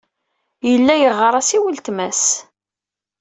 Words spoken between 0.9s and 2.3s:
yeɣɣar-as i weltma-s.